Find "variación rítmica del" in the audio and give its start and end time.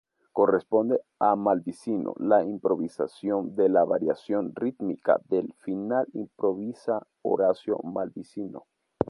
3.83-5.53